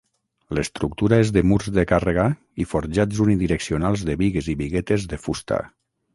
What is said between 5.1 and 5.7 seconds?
de fusta.